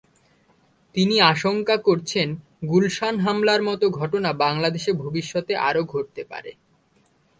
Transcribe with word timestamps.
তিনি 0.95 1.15
আশঙ্কা 1.31 1.75
করছেন, 1.87 2.27
গুলশান 2.67 3.15
হামলার 3.19 3.61
মতো 3.63 3.85
ঘটনা 3.99 4.29
বাংলাদেশে 4.43 4.91
ভবিষ্যতে 5.03 5.53
আরও 5.67 5.81
ঘটতে 5.85 6.21
পারে। 6.23 6.51